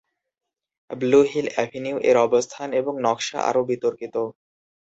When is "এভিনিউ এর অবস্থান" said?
1.57-2.67